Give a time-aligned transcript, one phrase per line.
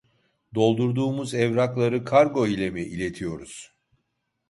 [0.55, 3.73] Doldurduğumuz evrakları kargo ile mi iletiyoruz?